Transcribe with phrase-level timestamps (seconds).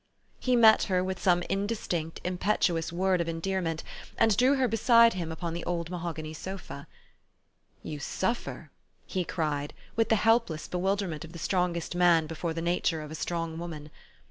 [0.39, 3.83] He met her with some indistinct, impetuous word of endearment,
[4.17, 6.87] and drew her beside him upon the old mahogany sofe."
[7.83, 8.71] You suffer!"
[9.15, 13.11] he cried, with the helpless bewil derment of the strongest man before the nature of
[13.11, 13.91] a strong woman.